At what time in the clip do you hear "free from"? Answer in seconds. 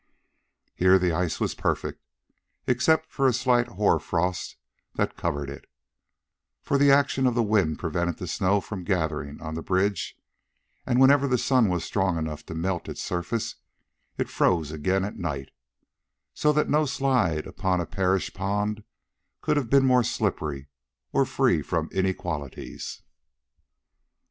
21.27-21.89